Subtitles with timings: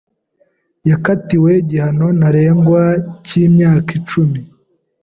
[0.89, 2.83] Yakatiwe igihano ntarengwa
[3.25, 4.39] cy'imyaka icumi.